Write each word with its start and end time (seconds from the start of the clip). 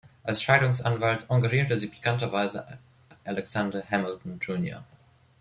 Als 0.23 0.41
Scheidungsanwalt 0.41 1.27
engagierte 1.29 1.77
sie 1.77 1.85
pikanterweise 1.85 2.79
Alexander 3.23 3.83
Hamilton 3.87 4.39
Jr. 4.41 4.83